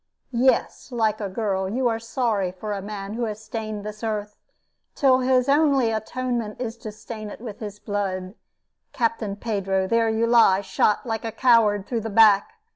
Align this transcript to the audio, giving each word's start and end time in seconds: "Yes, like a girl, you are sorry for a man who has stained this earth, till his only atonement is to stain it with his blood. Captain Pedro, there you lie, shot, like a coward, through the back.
"Yes, 0.33 0.91
like 0.91 1.21
a 1.21 1.29
girl, 1.29 1.69
you 1.69 1.87
are 1.87 1.99
sorry 1.99 2.51
for 2.51 2.73
a 2.73 2.81
man 2.81 3.13
who 3.13 3.25
has 3.25 3.39
stained 3.39 3.83
this 3.83 4.03
earth, 4.03 4.39
till 4.95 5.19
his 5.19 5.47
only 5.47 5.91
atonement 5.91 6.59
is 6.59 6.75
to 6.77 6.91
stain 6.91 7.29
it 7.29 7.39
with 7.39 7.59
his 7.59 7.77
blood. 7.77 8.33
Captain 8.93 9.35
Pedro, 9.35 9.85
there 9.85 10.09
you 10.09 10.25
lie, 10.25 10.61
shot, 10.61 11.05
like 11.05 11.23
a 11.23 11.31
coward, 11.31 11.85
through 11.85 12.01
the 12.01 12.09
back. 12.09 12.53